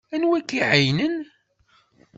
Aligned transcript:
Anwa 0.15 0.33
ay 0.37 0.39
ak-iɛeyynen? 0.41 1.17